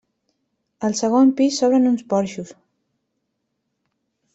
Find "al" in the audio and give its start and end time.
0.89-0.95